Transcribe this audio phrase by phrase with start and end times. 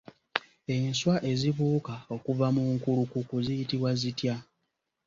[0.75, 4.35] Enswa ezibuuka okuva mu nkulukuku ziyitibwa zitya?